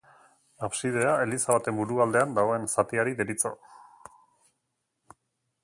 [0.67, 3.53] Absidea eliza baten burualdean dagoen zatiari deritzo.